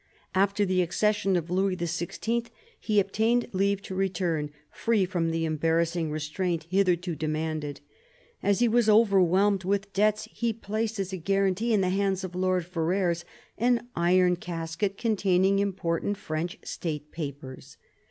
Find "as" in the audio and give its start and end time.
8.41-8.61, 10.99-11.13